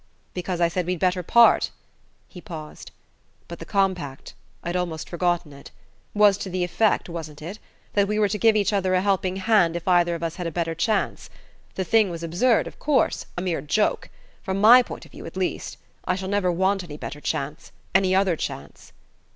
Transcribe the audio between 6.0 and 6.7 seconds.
was to the